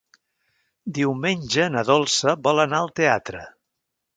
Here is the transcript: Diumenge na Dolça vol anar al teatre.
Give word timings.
Diumenge 0.99 1.67
na 1.75 1.83
Dolça 1.91 2.35
vol 2.49 2.63
anar 2.65 2.81
al 2.81 2.91
teatre. 3.01 3.45